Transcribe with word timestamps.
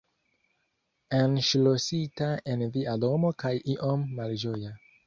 enŝlosita 1.17 2.33
en 2.55 2.67
via 2.79 2.99
domo 3.07 3.35
kaj 3.45 3.57
iom 3.77 4.13
malĝoja 4.21 4.79